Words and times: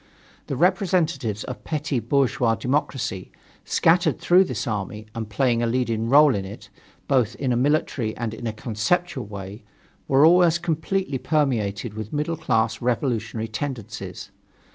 The 0.47 0.55
representatives 0.55 1.43
of 1.43 1.63
petty 1.63 1.99
bourgeois 1.99 2.55
democracy, 2.55 3.31
scattered 3.65 4.17
through 4.19 4.45
this 4.45 4.65
army 4.65 5.05
and 5.13 5.29
playing 5.29 5.61
a 5.61 5.67
leading 5.67 6.09
role 6.09 6.33
in 6.33 6.43
it, 6.43 6.71
both 7.07 7.35
in 7.35 7.53
a 7.53 7.55
military 7.55 8.17
and 8.17 8.33
in 8.33 8.47
a 8.47 8.51
conceptual 8.51 9.27
way, 9.27 9.63
were 10.07 10.25
almost 10.25 10.63
completely 10.63 11.19
permeated 11.19 11.93
with 11.93 12.13
middle 12.13 12.35
class 12.35 12.81
revolutionary 12.81 13.47
tendencies. 13.47 14.31